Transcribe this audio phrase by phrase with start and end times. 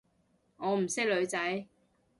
[0.57, 1.67] 我唔識女仔